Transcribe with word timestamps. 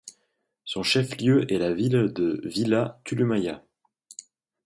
Son 0.65 0.81
chef-lieu 0.81 1.45
est 1.53 1.59
la 1.59 1.71
ville 1.75 2.11
de 2.11 2.41
Villa 2.43 2.99
Tulumaya. 3.03 3.63